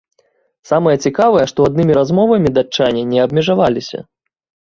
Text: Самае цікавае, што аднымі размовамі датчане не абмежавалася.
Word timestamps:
Самае 0.69 0.93
цікавае, 1.07 1.43
што 1.51 1.67
аднымі 1.69 1.93
размовамі 1.99 2.53
датчане 2.57 3.03
не 3.13 3.19
абмежавалася. 3.27 3.99